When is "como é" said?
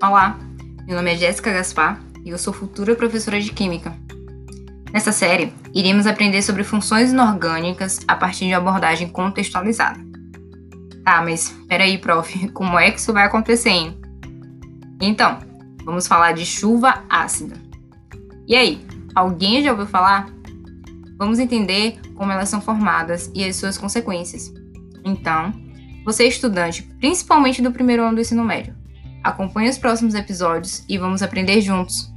12.54-12.92